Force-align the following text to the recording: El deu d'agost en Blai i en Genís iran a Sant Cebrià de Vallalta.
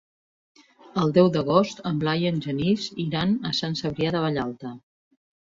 El 1.01 1.13
deu 1.17 1.27
d'agost 1.35 1.83
en 1.91 2.01
Blai 2.05 2.25
i 2.27 2.29
en 2.31 2.41
Genís 2.47 2.87
iran 3.07 3.37
a 3.51 3.55
Sant 3.61 3.79
Cebrià 3.83 4.15
de 4.17 4.23
Vallalta. 4.25 4.77